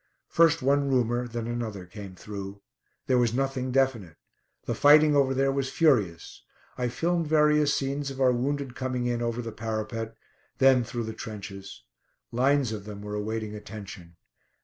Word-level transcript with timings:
First 0.29 0.63
one 0.63 0.89
rumour 0.89 1.27
then 1.27 1.45
another 1.45 1.85
came 1.85 2.15
through. 2.15 2.59
There 3.05 3.19
was 3.19 3.35
nothing 3.35 3.71
definite. 3.71 4.15
The 4.65 4.73
fighting 4.73 5.15
over 5.15 5.35
there 5.35 5.51
was 5.51 5.69
furious. 5.69 6.41
I 6.75 6.89
filmed 6.89 7.27
various 7.27 7.71
scenes 7.75 8.09
of 8.09 8.19
our 8.19 8.31
wounded 8.31 8.73
coming 8.75 9.05
in 9.05 9.21
over 9.21 9.43
the 9.43 9.51
parapet; 9.51 10.15
then 10.57 10.83
through 10.83 11.03
the 11.03 11.13
trenches. 11.13 11.83
Lines 12.31 12.71
of 12.71 12.85
them 12.85 13.03
were 13.03 13.13
awaiting 13.13 13.53
attention. 13.53 14.15